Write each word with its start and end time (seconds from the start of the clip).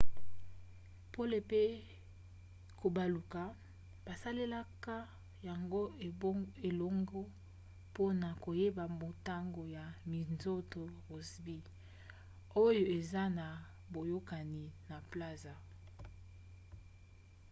pole 1.13 1.39
pe 1.49 1.61
kobaluka 2.79 3.41
basalelaka 4.05 4.95
yango 5.47 5.83
elongo 6.67 7.21
mpona 7.89 8.27
koyeba 8.43 8.83
motango 9.01 9.61
ya 9.75 9.85
minzoto 10.09 10.81
rossby 11.09 11.57
oyo 12.65 12.83
eza 12.97 13.23
na 13.37 13.47
boyokani 13.93 14.63
na 14.89 14.97
plazma 15.09 15.55